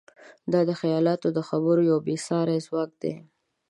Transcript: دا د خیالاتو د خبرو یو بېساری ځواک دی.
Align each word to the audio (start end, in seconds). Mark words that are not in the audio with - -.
دا 0.51 0.61
د 0.69 0.71
خیالاتو 0.81 1.27
د 1.37 1.39
خبرو 1.49 1.81
یو 1.91 1.97
بېساری 2.07 2.57
ځواک 2.67 2.91
دی. 3.01 3.13